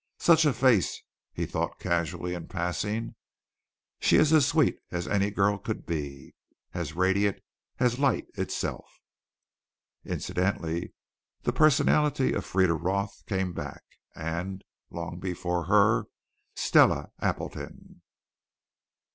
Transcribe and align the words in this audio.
"Such 0.17 0.45
a 0.45 0.51
face!" 0.53 0.99
he 1.31 1.45
thought 1.45 1.77
casually 1.77 2.33
in 2.33 2.47
passing. 2.47 3.13
"She 3.99 4.17
is 4.17 4.33
as 4.33 4.47
sweet 4.47 4.79
as 4.89 5.07
any 5.07 5.29
girl 5.29 5.59
could 5.59 5.85
be. 5.85 6.33
As 6.73 6.95
radiant 6.95 7.37
as 7.79 7.99
light 7.99 8.25
itself." 8.33 8.87
Incidentally 10.03 10.95
the 11.43 11.53
personality 11.53 12.33
of 12.33 12.43
Frieda 12.45 12.73
Roth 12.73 13.23
came 13.27 13.53
back, 13.53 13.83
and 14.15 14.63
long 14.89 15.19
before 15.19 15.65
her 15.65 16.05
Stella 16.55 17.11
Appleton. 17.19 18.01